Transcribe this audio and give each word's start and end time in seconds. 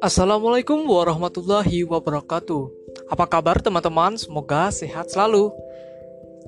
Assalamualaikum 0.00 0.80
warahmatullahi 0.88 1.84
wabarakatuh. 1.84 2.72
Apa 3.12 3.28
kabar 3.28 3.60
teman-teman? 3.60 4.16
Semoga 4.16 4.72
sehat 4.72 5.12
selalu. 5.12 5.52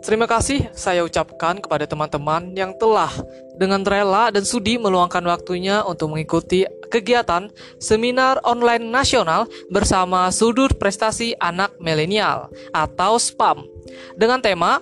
Terima 0.00 0.24
kasih 0.24 0.72
saya 0.72 1.04
ucapkan 1.04 1.60
kepada 1.60 1.84
teman-teman 1.84 2.56
yang 2.56 2.72
telah 2.80 3.12
dengan 3.60 3.84
rela 3.84 4.32
dan 4.32 4.48
sudi 4.48 4.80
meluangkan 4.80 5.20
waktunya 5.28 5.84
untuk 5.84 6.16
mengikuti 6.16 6.64
kegiatan 6.88 7.52
seminar 7.76 8.40
online 8.40 8.88
nasional 8.88 9.44
bersama 9.68 10.32
Sudut 10.32 10.80
Prestasi 10.80 11.36
Anak 11.36 11.76
Milenial 11.76 12.48
atau 12.72 13.20
SPAM 13.20 13.68
dengan 14.16 14.40
tema 14.40 14.80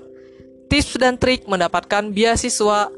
Tips 0.68 1.00
dan 1.00 1.16
Trik 1.16 1.48
Mendapatkan 1.48 2.12
Beasiswa 2.12 2.92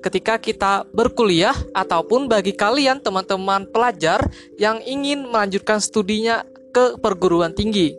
ketika 0.00 0.40
kita 0.40 0.88
berkuliah 0.96 1.52
ataupun 1.76 2.24
bagi 2.24 2.56
kalian 2.56 3.04
teman-teman 3.04 3.68
pelajar 3.68 4.24
yang 4.56 4.80
ingin 4.88 5.28
melanjutkan 5.28 5.76
studinya 5.84 6.40
ke 6.72 6.96
perguruan 6.96 7.52
tinggi. 7.52 7.92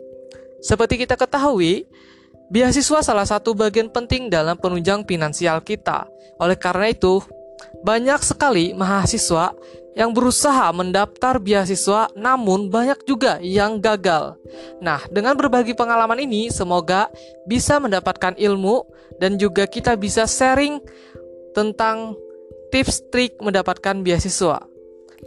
Seperti 0.58 1.06
kita 1.06 1.14
ketahui, 1.14 1.86
beasiswa 2.50 2.98
salah 3.06 3.26
satu 3.26 3.54
bagian 3.54 3.86
penting 3.94 4.26
dalam 4.26 4.58
penunjang 4.58 5.06
finansial 5.06 5.62
kita. 5.62 6.10
Oleh 6.42 6.58
karena 6.58 6.90
itu, 6.90 7.22
banyak 7.86 8.18
sekali 8.26 8.74
mahasiswa 8.74 9.54
yang 9.92 10.16
berusaha 10.16 10.72
mendaftar 10.72 11.36
beasiswa 11.36 12.08
namun 12.16 12.72
banyak 12.72 13.04
juga 13.04 13.36
yang 13.44 13.76
gagal. 13.76 14.40
Nah, 14.80 15.04
dengan 15.12 15.36
berbagi 15.36 15.76
pengalaman 15.76 16.24
ini 16.24 16.48
semoga 16.48 17.12
bisa 17.44 17.76
mendapatkan 17.76 18.32
ilmu 18.40 18.88
dan 19.20 19.36
juga 19.36 19.68
kita 19.68 19.92
bisa 20.00 20.24
sharing 20.24 20.80
tentang 21.52 22.16
tips 22.72 23.04
trik 23.12 23.36
mendapatkan 23.38 24.00
beasiswa. 24.00 24.64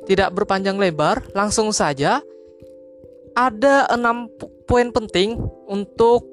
Tidak 0.09 0.29
berpanjang 0.33 0.75
lebar, 0.75 1.23
langsung 1.37 1.69
saja 1.71 2.19
ada 3.37 3.85
enam 3.93 4.31
poin 4.65 4.89
penting 4.89 5.37
untuk 5.69 6.25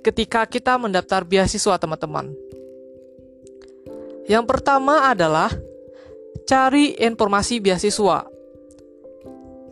ketika 0.00 0.48
kita 0.48 0.80
mendaftar 0.80 1.26
beasiswa, 1.26 1.76
teman-teman. 1.76 2.32
Yang 4.24 4.44
pertama 4.48 5.12
adalah 5.12 5.52
cari 6.42 6.98
informasi 6.98 7.62
beasiswa. 7.62 8.26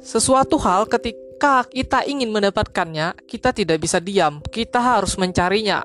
Sesuatu 0.02 0.58
hal 0.62 0.86
ketika 0.86 1.66
kita 1.66 2.06
ingin 2.06 2.30
mendapatkannya, 2.30 3.18
kita 3.26 3.50
tidak 3.50 3.82
bisa 3.82 3.98
diam, 3.98 4.38
kita 4.50 4.78
harus 4.78 5.18
mencarinya. 5.18 5.82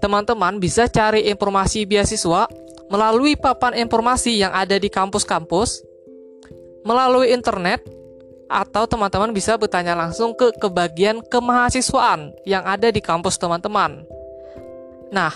Teman-teman 0.00 0.60
bisa 0.60 0.88
cari 0.88 1.28
informasi 1.28 1.88
beasiswa 1.88 2.44
melalui 2.92 3.36
papan 3.36 3.76
informasi 3.80 4.40
yang 4.40 4.52
ada 4.52 4.76
di 4.76 4.88
kampus-kampus, 4.92 5.84
melalui 6.84 7.32
internet, 7.32 7.84
atau 8.50 8.82
teman-teman 8.88 9.30
bisa 9.30 9.54
bertanya 9.54 9.94
langsung 9.94 10.34
ke 10.34 10.50
kebagian 10.58 11.22
kemahasiswaan 11.22 12.34
yang 12.42 12.66
ada 12.66 12.90
di 12.90 12.98
kampus 12.98 13.38
teman-teman. 13.38 14.02
Nah, 15.14 15.30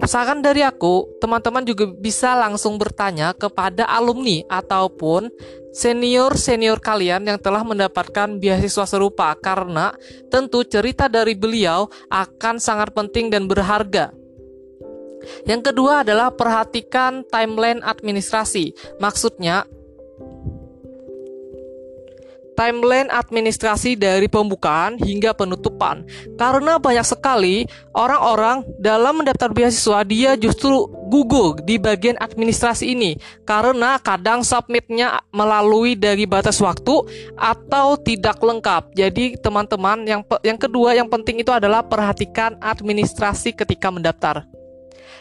Misalkan 0.00 0.40
dari 0.40 0.64
aku, 0.64 1.20
teman-teman 1.20 1.60
juga 1.62 1.84
bisa 1.92 2.32
langsung 2.32 2.80
bertanya 2.80 3.36
kepada 3.36 3.84
alumni 3.84 4.40
ataupun 4.48 5.28
senior-senior 5.76 6.80
kalian 6.80 7.28
yang 7.28 7.38
telah 7.38 7.62
mendapatkan 7.62 8.40
beasiswa 8.40 8.88
serupa 8.88 9.36
karena 9.38 9.92
tentu 10.32 10.64
cerita 10.64 11.06
dari 11.06 11.36
beliau 11.36 11.86
akan 12.10 12.58
sangat 12.58 12.90
penting 12.96 13.30
dan 13.30 13.46
berharga 13.46 14.10
yang 15.44 15.60
kedua 15.60 16.02
adalah 16.02 16.32
perhatikan 16.32 17.24
timeline 17.28 17.84
administrasi. 17.84 18.72
Maksudnya, 18.98 19.68
timeline 22.60 23.08
administrasi 23.08 23.96
dari 23.96 24.28
pembukaan 24.28 25.00
hingga 25.00 25.32
penutupan. 25.32 26.04
Karena 26.36 26.76
banyak 26.76 27.08
sekali 27.08 27.64
orang-orang 27.96 28.68
dalam 28.76 29.24
mendaftar 29.24 29.48
beasiswa 29.48 30.04
dia 30.04 30.36
justru 30.36 30.84
gugur 31.08 31.56
di 31.64 31.80
bagian 31.80 32.20
administrasi 32.20 32.92
ini 32.92 33.16
karena 33.48 33.96
kadang 33.96 34.44
submitnya 34.44 35.24
melalui 35.32 35.96
dari 35.96 36.28
batas 36.28 36.60
waktu 36.60 37.00
atau 37.40 37.96
tidak 37.96 38.36
lengkap. 38.44 38.92
Jadi 38.92 39.40
teman-teman 39.40 40.04
yang 40.04 40.20
yang 40.44 40.60
kedua 40.60 40.92
yang 40.92 41.08
penting 41.08 41.40
itu 41.40 41.48
adalah 41.48 41.80
perhatikan 41.80 42.60
administrasi 42.60 43.56
ketika 43.56 43.88
mendaftar. 43.88 44.59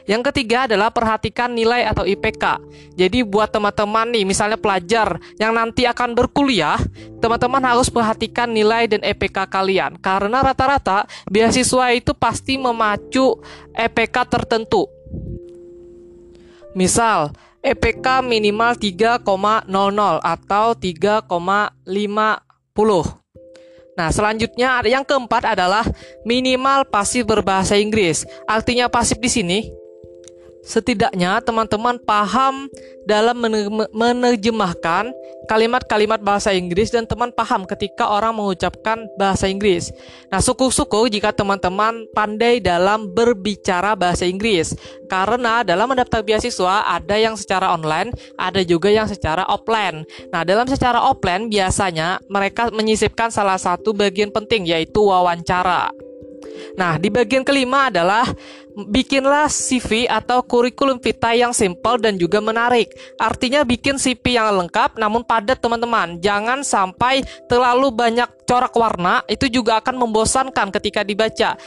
Yang 0.07 0.31
ketiga 0.31 0.63
adalah 0.69 0.93
perhatikan 0.93 1.51
nilai 1.51 1.83
atau 1.87 2.05
IPK. 2.05 2.59
Jadi 2.95 3.23
buat 3.25 3.51
teman-teman 3.51 4.07
nih, 4.13 4.23
misalnya 4.23 4.55
pelajar 4.55 5.19
yang 5.41 5.51
nanti 5.55 5.87
akan 5.89 6.15
berkuliah, 6.15 6.79
teman-teman 7.19 7.63
harus 7.63 7.89
perhatikan 7.91 8.51
nilai 8.51 8.87
dan 8.87 9.03
IPK 9.03 9.49
kalian. 9.49 9.97
Karena 9.99 10.41
rata-rata 10.45 11.07
beasiswa 11.27 11.91
itu 11.91 12.13
pasti 12.15 12.55
memacu 12.55 13.35
IPK 13.75 14.15
tertentu. 14.29 14.87
Misal, 16.77 17.33
EPK 17.59 18.23
minimal 18.23 18.77
3,00 18.77 19.19
atau 20.23 20.71
3,50. 20.77 23.19
Nah, 23.99 24.15
selanjutnya 24.15 24.79
yang 24.87 25.03
keempat 25.03 25.59
adalah 25.59 25.83
minimal 26.23 26.87
pasif 26.87 27.27
berbahasa 27.27 27.75
Inggris. 27.75 28.23
Artinya 28.47 28.87
pasif 28.87 29.19
di 29.19 29.27
sini 29.27 29.67
setidaknya 30.69 31.41
teman-teman 31.41 31.97
paham 32.05 32.69
dalam 33.09 33.41
menerjemahkan 33.89 35.09
kalimat-kalimat 35.49 36.21
bahasa 36.21 36.53
Inggris 36.53 36.93
dan 36.93 37.09
teman 37.09 37.33
paham 37.33 37.65
ketika 37.65 38.05
orang 38.05 38.37
mengucapkan 38.37 39.09
bahasa 39.17 39.49
Inggris. 39.49 39.89
Nah, 40.29 40.37
syukur-syukur 40.37 41.09
jika 41.09 41.33
teman-teman 41.33 42.05
pandai 42.13 42.61
dalam 42.61 43.09
berbicara 43.09 43.97
bahasa 43.97 44.29
Inggris. 44.29 44.77
Karena 45.09 45.65
dalam 45.65 45.89
mendaftar 45.89 46.21
beasiswa 46.21 46.85
ada 46.85 47.17
yang 47.17 47.33
secara 47.33 47.73
online, 47.73 48.13
ada 48.37 48.61
juga 48.61 48.93
yang 48.93 49.09
secara 49.09 49.41
offline. 49.49 50.05
Nah, 50.29 50.45
dalam 50.45 50.69
secara 50.69 51.01
offline 51.01 51.49
biasanya 51.49 52.21
mereka 52.29 52.69
menyisipkan 52.69 53.33
salah 53.33 53.57
satu 53.57 53.89
bagian 53.97 54.29
penting 54.29 54.69
yaitu 54.69 55.01
wawancara. 55.01 55.89
Nah, 56.77 56.95
di 57.01 57.09
bagian 57.09 57.41
kelima 57.41 57.89
adalah 57.89 58.27
bikinlah 58.87 59.51
CV 59.51 60.07
atau 60.07 60.39
kurikulum 60.45 61.01
vitae 61.01 61.43
yang 61.43 61.51
simple 61.51 61.99
dan 61.99 62.15
juga 62.15 62.39
menarik. 62.39 62.93
Artinya 63.19 63.67
bikin 63.67 63.99
CV 63.99 64.39
yang 64.39 64.53
lengkap 64.63 64.95
namun 64.95 65.25
padat 65.25 65.59
teman-teman. 65.59 66.21
Jangan 66.23 66.63
sampai 66.63 67.25
terlalu 67.51 67.91
banyak 67.91 68.29
corak 68.47 68.73
warna, 68.73 69.21
itu 69.29 69.45
juga 69.49 69.77
akan 69.83 70.07
membosankan 70.07 70.73
ketika 70.79 71.01
dibaca. 71.05 71.57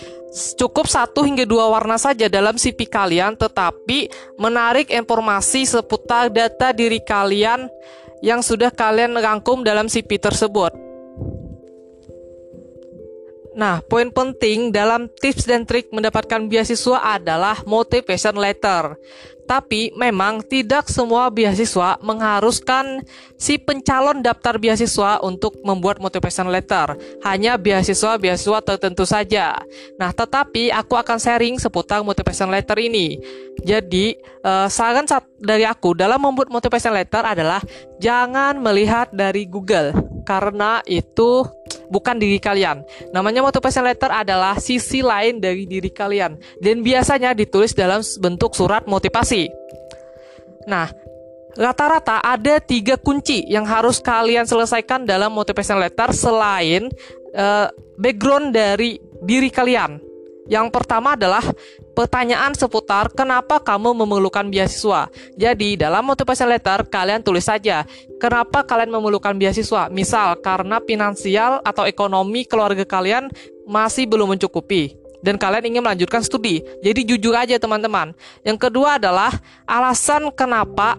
Cukup 0.56 0.88
satu 0.88 1.22
hingga 1.22 1.44
dua 1.44 1.68
warna 1.68 2.00
saja 2.00 2.26
dalam 2.26 2.56
CV 2.56 2.88
kalian, 2.88 3.36
tetapi 3.36 4.08
menarik 4.40 4.88
informasi 4.88 5.68
seputar 5.68 6.32
data 6.32 6.72
diri 6.72 6.98
kalian 6.98 7.68
yang 8.22 8.40
sudah 8.40 8.70
kalian 8.70 9.18
rangkum 9.18 9.66
dalam 9.66 9.90
CV 9.90 10.18
tersebut. 10.18 10.91
Nah, 13.52 13.84
poin 13.84 14.08
penting 14.08 14.72
dalam 14.72 15.12
tips 15.20 15.44
dan 15.44 15.68
trik 15.68 15.92
mendapatkan 15.92 16.48
beasiswa 16.48 17.20
adalah 17.20 17.60
motivation 17.68 18.36
letter. 18.40 18.96
Tapi 19.42 19.92
memang 19.98 20.40
tidak 20.46 20.88
semua 20.88 21.28
beasiswa 21.28 22.00
mengharuskan 22.00 23.04
si 23.36 23.60
pencalon 23.60 24.24
daftar 24.24 24.56
beasiswa 24.56 25.20
untuk 25.20 25.60
membuat 25.60 26.00
motivation 26.00 26.48
letter. 26.48 26.96
Hanya 27.20 27.60
beasiswa-beasiswa 27.60 28.64
tertentu 28.64 29.04
saja. 29.04 29.60
Nah, 30.00 30.14
tetapi 30.14 30.72
aku 30.72 30.96
akan 30.96 31.20
sharing 31.20 31.60
seputar 31.60 32.00
motivation 32.00 32.48
letter 32.48 32.80
ini. 32.80 33.20
Jadi, 33.60 34.16
uh, 34.46 34.70
saran 34.72 35.04
dari 35.36 35.68
aku 35.68 35.92
dalam 35.92 36.22
membuat 36.22 36.48
motivation 36.48 36.96
letter 36.96 37.20
adalah 37.20 37.60
jangan 38.00 38.56
melihat 38.56 39.12
dari 39.12 39.44
Google 39.44 39.92
karena 40.22 40.80
itu 40.86 41.44
bukan 41.92 42.16
diri 42.16 42.40
kalian. 42.40 42.80
Namanya 43.12 43.44
motivation 43.44 43.84
letter 43.84 44.08
adalah 44.08 44.56
sisi 44.56 45.04
lain 45.04 45.38
dari 45.38 45.68
diri 45.68 45.92
kalian 45.92 46.40
dan 46.64 46.80
biasanya 46.80 47.36
ditulis 47.36 47.76
dalam 47.76 48.00
bentuk 48.00 48.56
surat 48.56 48.88
motivasi. 48.88 49.52
Nah, 50.64 50.88
rata-rata 51.52 52.24
ada 52.24 52.56
tiga 52.64 52.96
kunci 52.96 53.44
yang 53.44 53.68
harus 53.68 54.00
kalian 54.00 54.48
selesaikan 54.48 55.04
dalam 55.04 55.28
motivation 55.36 55.76
letter 55.76 56.08
selain 56.16 56.88
uh, 57.36 57.68
background 58.00 58.56
dari 58.56 58.96
diri 59.22 59.52
kalian. 59.52 60.11
Yang 60.50 60.74
pertama 60.74 61.14
adalah 61.14 61.42
pertanyaan 61.94 62.50
seputar 62.58 63.14
kenapa 63.14 63.62
kamu 63.62 63.94
memerlukan 63.94 64.42
beasiswa. 64.50 65.06
Jadi, 65.38 65.78
dalam 65.78 66.02
motivation 66.02 66.50
letter 66.50 66.82
kalian 66.90 67.22
tulis 67.22 67.46
saja 67.46 67.86
kenapa 68.18 68.66
kalian 68.66 68.90
memerlukan 68.90 69.38
beasiswa. 69.38 69.86
Misal, 69.92 70.38
karena 70.42 70.82
finansial 70.82 71.62
atau 71.62 71.86
ekonomi 71.86 72.42
keluarga 72.42 72.82
kalian 72.82 73.30
masih 73.68 74.10
belum 74.10 74.34
mencukupi. 74.34 74.98
dan 75.22 75.38
kalian 75.38 75.70
ingin 75.70 75.86
melanjutkan 75.86 76.18
studi. 76.18 76.66
Jadi 76.82 77.06
jujur 77.06 77.30
aja 77.30 77.54
teman-teman. 77.54 78.10
Yang 78.42 78.58
kedua 78.66 78.98
adalah 78.98 79.30
alasan 79.70 80.34
kenapa 80.34 80.98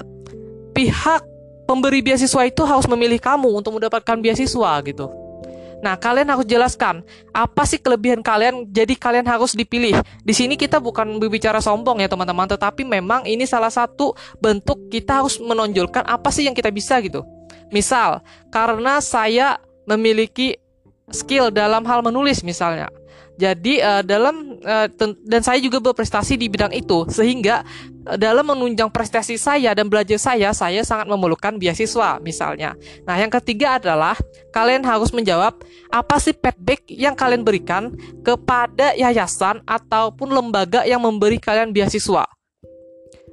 pihak 0.72 1.28
pemberi 1.68 2.00
beasiswa 2.00 2.48
itu 2.48 2.64
harus 2.64 2.88
memilih 2.88 3.20
kamu 3.20 3.52
untuk 3.52 3.76
mendapatkan 3.76 4.18
beasiswa 4.24 4.80
gitu. 4.88 5.23
Nah, 5.84 6.00
kalian 6.00 6.32
harus 6.32 6.48
jelaskan 6.48 7.04
apa 7.36 7.68
sih 7.68 7.76
kelebihan 7.76 8.24
kalian 8.24 8.64
jadi 8.72 8.96
kalian 8.96 9.28
harus 9.28 9.52
dipilih. 9.52 10.00
Di 10.24 10.32
sini 10.32 10.56
kita 10.56 10.80
bukan 10.80 11.20
berbicara 11.20 11.60
sombong 11.60 12.00
ya, 12.00 12.08
teman-teman, 12.08 12.48
tetapi 12.48 12.88
memang 12.88 13.28
ini 13.28 13.44
salah 13.44 13.68
satu 13.68 14.16
bentuk 14.40 14.88
kita 14.88 15.20
harus 15.20 15.44
menonjolkan 15.44 16.08
apa 16.08 16.32
sih 16.32 16.48
yang 16.48 16.56
kita 16.56 16.72
bisa 16.72 17.04
gitu. 17.04 17.28
Misal, 17.68 18.24
karena 18.48 19.04
saya 19.04 19.60
memiliki 19.84 20.56
skill 21.12 21.52
dalam 21.52 21.84
hal 21.84 22.00
menulis 22.00 22.48
misalnya. 22.48 22.88
Jadi 23.34 23.82
uh, 23.82 24.06
dalam 24.06 24.62
uh, 24.62 24.88
dan 25.26 25.42
saya 25.42 25.58
juga 25.58 25.82
berprestasi 25.82 26.38
di 26.38 26.46
bidang 26.46 26.70
itu 26.70 27.10
sehingga 27.10 27.66
uh, 28.06 28.18
dalam 28.18 28.46
menunjang 28.46 28.94
prestasi 28.94 29.42
saya 29.42 29.74
dan 29.74 29.90
belajar 29.90 30.22
saya 30.22 30.54
saya 30.54 30.86
sangat 30.86 31.10
memerlukan 31.10 31.58
beasiswa 31.58 32.22
misalnya. 32.22 32.78
Nah, 33.10 33.18
yang 33.18 33.34
ketiga 33.34 33.82
adalah 33.82 34.14
kalian 34.54 34.86
harus 34.86 35.10
menjawab 35.10 35.58
apa 35.90 36.16
sih 36.22 36.38
feedback 36.38 36.86
yang 36.94 37.18
kalian 37.18 37.42
berikan 37.42 37.90
kepada 38.22 38.94
yayasan 38.94 39.66
ataupun 39.66 40.30
lembaga 40.30 40.86
yang 40.86 41.02
memberi 41.02 41.42
kalian 41.42 41.74
beasiswa. 41.74 42.30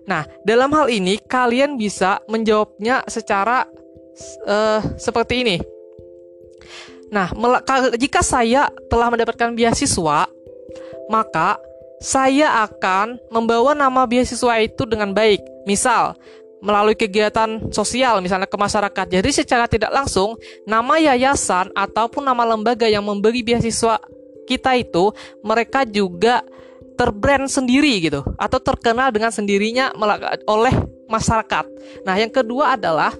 Nah, 0.08 0.24
dalam 0.48 0.72
hal 0.72 0.88
ini 0.88 1.20
kalian 1.28 1.76
bisa 1.76 2.24
menjawabnya 2.24 3.04
secara 3.04 3.68
uh, 4.48 4.80
seperti 4.96 5.44
ini. 5.44 5.79
Nah, 7.10 7.30
jika 7.98 8.22
saya 8.22 8.70
telah 8.86 9.10
mendapatkan 9.10 9.50
beasiswa, 9.54 10.30
maka 11.10 11.58
saya 12.00 12.64
akan 12.64 13.18
membawa 13.28 13.74
nama 13.74 14.06
beasiswa 14.06 14.62
itu 14.62 14.86
dengan 14.86 15.12
baik. 15.12 15.42
Misal, 15.66 16.16
melalui 16.60 16.94
kegiatan 16.94 17.72
sosial 17.72 18.20
misalnya 18.20 18.46
ke 18.46 18.56
masyarakat. 18.56 19.06
Jadi 19.08 19.30
secara 19.32 19.66
tidak 19.66 19.90
langsung 19.90 20.36
nama 20.68 21.00
yayasan 21.00 21.72
ataupun 21.72 22.22
nama 22.24 22.44
lembaga 22.44 22.86
yang 22.86 23.02
memberi 23.02 23.40
beasiswa 23.40 23.98
kita 24.44 24.76
itu 24.76 25.10
mereka 25.40 25.88
juga 25.88 26.44
terbrand 27.00 27.48
sendiri 27.48 27.96
gitu 28.04 28.20
atau 28.36 28.60
terkenal 28.60 29.08
dengan 29.08 29.32
sendirinya 29.32 29.88
oleh 30.44 30.74
masyarakat. 31.08 31.64
Nah, 32.04 32.14
yang 32.20 32.28
kedua 32.28 32.76
adalah 32.76 33.16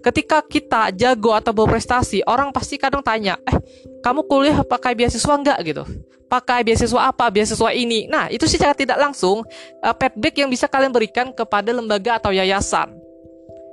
Ketika 0.00 0.40
kita 0.40 0.88
jago 0.96 1.36
atau 1.36 1.52
berprestasi, 1.52 2.24
orang 2.24 2.50
pasti 2.56 2.80
kadang 2.80 3.04
tanya, 3.04 3.36
"Eh, 3.44 3.56
kamu 4.00 4.24
kuliah 4.24 4.64
pakai 4.64 4.96
beasiswa 4.96 5.36
enggak?" 5.36 5.60
gitu. 5.60 5.84
Pakai 6.30 6.62
beasiswa 6.64 7.10
apa? 7.10 7.26
Beasiswa 7.28 7.74
ini. 7.74 8.06
Nah, 8.06 8.30
itu 8.30 8.46
secara 8.46 8.70
tidak 8.70 8.96
langsung 9.02 9.42
uh, 9.82 9.94
feedback 9.98 10.38
yang 10.38 10.48
bisa 10.48 10.70
kalian 10.70 10.94
berikan 10.94 11.34
kepada 11.34 11.74
lembaga 11.74 12.22
atau 12.22 12.30
yayasan. 12.30 12.94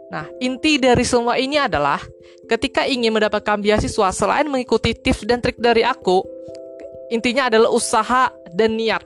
Nah, 0.10 0.26
inti 0.42 0.82
dari 0.82 1.06
semua 1.06 1.38
ini 1.38 1.62
adalah 1.62 2.02
ketika 2.50 2.88
ingin 2.90 3.14
mendapatkan 3.14 3.62
beasiswa 3.62 4.10
selain 4.10 4.50
mengikuti 4.50 4.98
tips 4.98 5.28
dan 5.30 5.38
trik 5.38 5.62
dari 5.62 5.86
aku, 5.86 6.26
intinya 7.14 7.46
adalah 7.46 7.70
usaha 7.70 8.34
dan 8.50 8.74
niat. 8.74 9.06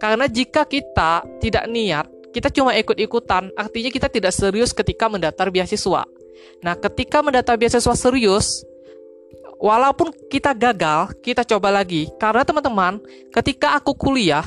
Karena 0.00 0.24
jika 0.30 0.64
kita 0.64 1.26
tidak 1.42 1.68
niat, 1.68 2.06
kita 2.32 2.48
cuma 2.54 2.72
ikut-ikutan, 2.72 3.50
artinya 3.52 3.90
kita 3.90 4.08
tidak 4.08 4.32
serius 4.32 4.70
ketika 4.72 5.10
mendaftar 5.10 5.52
beasiswa. 5.52 6.06
Nah, 6.64 6.74
ketika 6.74 7.22
mendata 7.22 7.54
beasiswa 7.54 7.94
serius, 7.94 8.66
walaupun 9.58 10.14
kita 10.30 10.54
gagal, 10.54 11.12
kita 11.22 11.42
coba 11.42 11.74
lagi. 11.74 12.06
Karena 12.16 12.46
teman-teman, 12.46 13.02
ketika 13.34 13.74
aku 13.74 13.94
kuliah, 13.94 14.46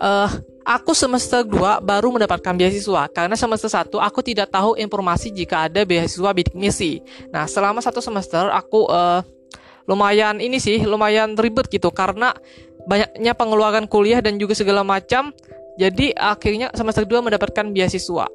uh, 0.00 0.30
aku 0.66 0.92
semester 0.96 1.44
2 1.44 1.80
baru 1.84 2.08
mendapatkan 2.10 2.56
beasiswa. 2.56 3.06
Karena 3.12 3.36
semester 3.36 3.70
1 3.70 3.92
aku 4.00 4.20
tidak 4.24 4.50
tahu 4.50 4.74
informasi 4.80 5.30
jika 5.30 5.68
ada 5.68 5.84
beasiswa 5.84 6.32
bidik 6.32 6.56
misi. 6.56 6.98
Nah, 7.30 7.46
selama 7.46 7.78
satu 7.84 8.00
semester 8.02 8.48
aku 8.50 8.88
uh, 8.88 9.20
lumayan 9.86 10.42
ini 10.42 10.58
sih, 10.58 10.82
lumayan 10.82 11.38
ribet 11.38 11.70
gitu 11.70 11.92
karena 11.94 12.34
banyaknya 12.90 13.32
pengeluaran 13.38 13.86
kuliah 13.86 14.18
dan 14.18 14.40
juga 14.40 14.56
segala 14.56 14.82
macam. 14.82 15.30
Jadi 15.76 16.16
akhirnya 16.16 16.72
semester 16.72 17.04
2 17.04 17.20
mendapatkan 17.20 17.68
beasiswa. 17.68 18.26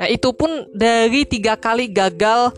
Nah 0.00 0.08
itu 0.08 0.32
pun 0.34 0.66
dari 0.72 1.24
tiga 1.24 1.56
kali 1.56 1.88
gagal 1.88 2.52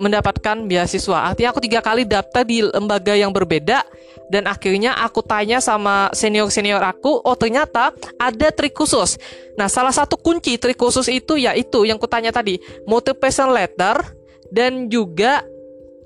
mendapatkan 0.00 0.64
beasiswa. 0.64 1.28
Artinya 1.28 1.52
aku 1.52 1.60
tiga 1.60 1.84
kali 1.84 2.08
daftar 2.08 2.42
di 2.42 2.64
lembaga 2.64 3.12
yang 3.12 3.28
berbeda 3.30 3.84
dan 4.32 4.48
akhirnya 4.48 4.96
aku 4.96 5.20
tanya 5.20 5.60
sama 5.60 6.08
senior-senior 6.16 6.80
aku, 6.80 7.20
oh 7.20 7.36
ternyata 7.36 7.92
ada 8.16 8.48
trik 8.48 8.72
khusus. 8.72 9.20
Nah 9.60 9.68
salah 9.68 9.92
satu 9.92 10.16
kunci 10.16 10.56
trik 10.56 10.80
khusus 10.80 11.04
itu 11.12 11.36
yaitu 11.36 11.84
yang 11.84 12.00
kutanya 12.00 12.32
tadi, 12.32 12.56
motivation 12.88 13.52
letter 13.52 14.00
dan 14.48 14.88
juga 14.88 15.44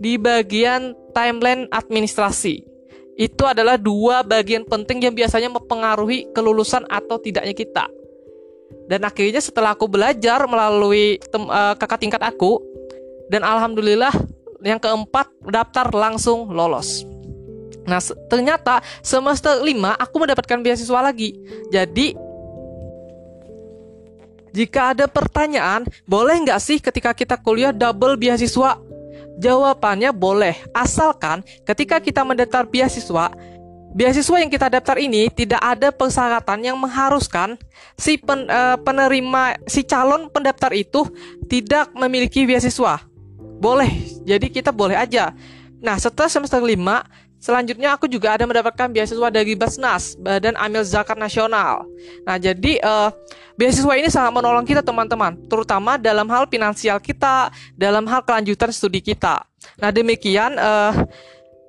di 0.02 0.18
bagian 0.18 0.96
timeline 1.14 1.70
administrasi. 1.70 2.66
Itu 3.14 3.46
adalah 3.46 3.78
dua 3.78 4.26
bagian 4.26 4.66
penting 4.66 5.06
yang 5.06 5.14
biasanya 5.14 5.46
mempengaruhi 5.54 6.34
kelulusan 6.34 6.82
atau 6.90 7.14
tidaknya 7.22 7.54
kita. 7.54 7.86
Dan 8.84 9.00
akhirnya 9.04 9.40
setelah 9.40 9.72
aku 9.72 9.88
belajar 9.88 10.44
melalui 10.44 11.16
tem, 11.32 11.42
uh, 11.48 11.72
kakak 11.76 12.04
tingkat 12.04 12.20
aku 12.20 12.60
dan 13.32 13.40
alhamdulillah 13.40 14.12
yang 14.60 14.76
keempat 14.76 15.28
daftar 15.48 15.88
langsung 15.92 16.52
lolos. 16.52 17.04
Nah, 17.84 18.00
ternyata 18.28 18.80
semester 19.04 19.60
5 19.60 19.68
aku 19.96 20.16
mendapatkan 20.16 20.60
beasiswa 20.60 21.00
lagi. 21.04 21.36
Jadi 21.68 22.16
jika 24.54 24.94
ada 24.94 25.10
pertanyaan, 25.10 25.82
boleh 26.06 26.46
nggak 26.46 26.60
sih 26.62 26.78
ketika 26.78 27.10
kita 27.10 27.34
kuliah 27.36 27.74
double 27.74 28.14
beasiswa? 28.14 28.78
Jawabannya 29.34 30.14
boleh, 30.14 30.54
asalkan 30.70 31.42
ketika 31.66 31.98
kita 31.98 32.22
mendaftar 32.22 32.62
beasiswa, 32.62 33.34
Beasiswa 33.94 34.42
yang 34.42 34.50
kita 34.50 34.66
daftar 34.66 34.98
ini 34.98 35.30
tidak 35.30 35.62
ada 35.62 35.94
persyaratan 35.94 36.66
yang 36.66 36.74
mengharuskan 36.74 37.54
si 37.94 38.18
pen, 38.18 38.50
uh, 38.50 38.74
penerima 38.82 39.54
si 39.70 39.86
calon 39.86 40.26
pendaftar 40.34 40.74
itu 40.74 41.06
tidak 41.46 41.94
memiliki 41.94 42.42
beasiswa. 42.42 42.98
Boleh. 43.62 43.94
Jadi 44.26 44.50
kita 44.50 44.74
boleh 44.74 44.98
aja. 44.98 45.30
Nah, 45.78 45.94
setelah 45.94 46.26
semester 46.26 46.58
5, 46.58 46.74
selanjutnya 47.38 47.94
aku 47.94 48.10
juga 48.10 48.34
ada 48.34 48.42
mendapatkan 48.50 48.90
beasiswa 48.90 49.30
dari 49.30 49.54
Basnas, 49.54 50.18
Badan 50.18 50.58
Amil 50.58 50.82
Zakat 50.82 51.14
Nasional. 51.14 51.86
Nah, 52.26 52.34
jadi 52.34 52.82
uh, 52.82 53.14
beasiswa 53.54 53.94
ini 53.94 54.10
sangat 54.10 54.34
menolong 54.34 54.66
kita 54.66 54.82
teman-teman, 54.82 55.38
terutama 55.46 55.94
dalam 56.02 56.26
hal 56.34 56.50
finansial 56.50 56.98
kita, 56.98 57.46
dalam 57.78 58.10
hal 58.10 58.26
kelanjutan 58.26 58.74
studi 58.74 58.98
kita. 58.98 59.46
Nah, 59.78 59.94
demikian 59.94 60.58
uh, 60.58 61.06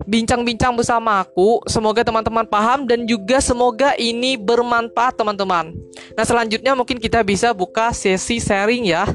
bincang-bincang 0.03 0.75
bersama 0.75 1.23
aku. 1.23 1.63
Semoga 1.71 2.03
teman-teman 2.03 2.43
paham 2.43 2.83
dan 2.83 3.07
juga 3.07 3.39
semoga 3.39 3.95
ini 3.95 4.35
bermanfaat 4.35 5.15
teman-teman. 5.15 5.71
Nah, 6.13 6.25
selanjutnya 6.27 6.75
mungkin 6.75 6.99
kita 6.99 7.23
bisa 7.23 7.55
buka 7.55 7.95
sesi 7.95 8.43
sharing 8.43 8.91
ya. 8.91 9.07